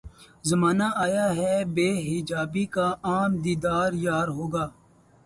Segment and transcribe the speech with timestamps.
[0.49, 4.65] زمانہ آیا ہے بے حجابی کا عام دیدار یار ہوگا